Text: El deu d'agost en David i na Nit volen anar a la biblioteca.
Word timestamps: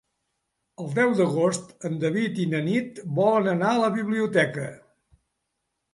El 0.83 0.87
deu 0.99 1.11
d'agost 1.19 1.75
en 1.89 1.99
David 2.05 2.41
i 2.45 2.47
na 2.55 2.63
Nit 2.69 3.03
volen 3.23 3.53
anar 3.53 3.69
a 3.75 3.79
la 3.85 3.93
biblioteca. 3.99 4.65